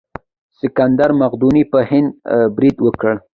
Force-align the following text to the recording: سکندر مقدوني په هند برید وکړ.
سکندر 0.59 1.09
مقدوني 1.21 1.63
په 1.71 1.79
هند 1.89 2.09
برید 2.55 2.77
وکړ. 2.81 3.13